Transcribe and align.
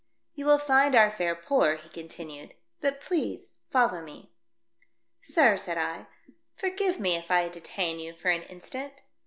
"You 0.33 0.47
will 0.47 0.57
find 0.57 0.95
our 0.95 1.11
fare 1.11 1.35
poor," 1.35 1.75
he 1.75 1.87
con 1.87 2.09
tinued. 2.09 2.53
"Be 2.81 2.89
pleased 2.89 3.49
to 3.53 3.59
follow 3.69 4.01
me." 4.01 4.31
"Sir," 5.21 5.57
said 5.57 5.77
I, 5.77 6.07
"forgive 6.55 6.99
me 6.99 7.15
if 7.15 7.29
I 7.29 7.47
detain 7.49 7.99
you 7.99 8.15
for 8.15 8.31
an 8.31 8.41
instant. 8.41 9.03